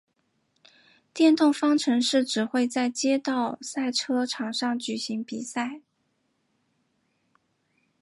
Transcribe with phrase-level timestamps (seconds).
[1.13, 5.81] 电动方程式只会在街道赛车场上举行比赛。